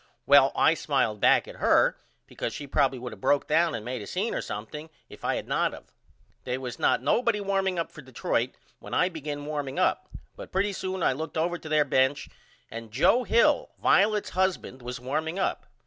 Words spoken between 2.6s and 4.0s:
probily would of broke down and